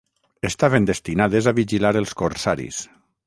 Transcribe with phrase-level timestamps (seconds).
[0.49, 2.81] Estaven destinades a vigilar els corsaris.